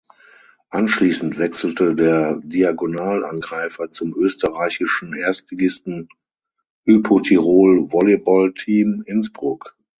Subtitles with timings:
[0.71, 6.09] Anschließend wechselte der Diagonalangreifer zum österreichischen Erstligisten
[6.87, 9.77] Hypo Tirol Volleyballteam Innsbruck.